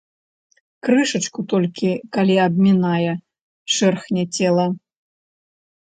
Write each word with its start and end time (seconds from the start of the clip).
Крышачку 0.87 1.39
толькі, 1.51 1.89
калі 2.17 2.35
абмінае, 2.47 3.13
шэрхне 3.77 4.23
цела. 4.39 4.65